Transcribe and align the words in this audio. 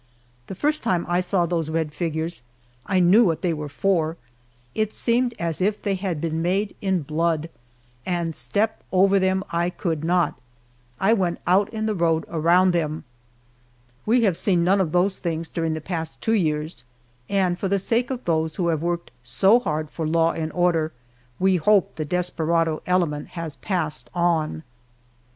The 0.47 0.55
first 0.55 0.81
time 0.81 1.05
I 1.07 1.21
saw 1.21 1.45
those 1.45 1.69
red 1.69 1.93
figures 1.93 2.41
I 2.87 2.99
knew 2.99 3.23
what 3.23 3.43
they 3.43 3.53
were 3.53 3.69
for 3.69 4.17
it 4.73 4.95
seemed 4.95 5.35
as 5.37 5.61
if 5.61 5.79
they 5.79 5.93
had 5.93 6.19
been 6.19 6.41
made 6.41 6.75
in 6.81 7.03
blood, 7.03 7.51
and 8.03 8.35
step 8.35 8.83
over 8.91 9.19
them 9.19 9.43
I 9.51 9.69
could 9.69 10.03
not. 10.03 10.33
I 10.99 11.13
went 11.13 11.39
out 11.45 11.69
in 11.71 11.85
the 11.85 11.93
road 11.93 12.25
around 12.29 12.71
them. 12.71 13.03
We 14.03 14.23
have 14.23 14.35
seen 14.35 14.63
none 14.63 14.81
of 14.81 14.91
those 14.91 15.17
things 15.19 15.49
during 15.49 15.75
the 15.75 15.79
past 15.81 16.19
two 16.19 16.33
years, 16.33 16.83
and 17.29 17.59
for 17.59 17.67
the 17.67 17.77
sake 17.77 18.09
of 18.09 18.23
those 18.23 18.55
who 18.55 18.69
have 18.69 18.81
worked 18.81 19.11
so 19.21 19.59
hard 19.59 19.91
for 19.91 20.07
law 20.07 20.31
and 20.31 20.51
order, 20.53 20.91
we 21.37 21.57
hope 21.57 21.93
the 21.93 22.05
desperado 22.05 22.81
element 22.87 23.27
has 23.37 23.55
passed 23.57 24.09
on. 24.15 24.63